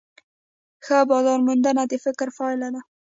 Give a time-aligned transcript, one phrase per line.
[0.85, 2.81] ښه بازارموندنه د فکر پایله ده.